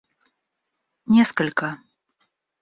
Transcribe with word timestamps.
несколько 1.15 1.69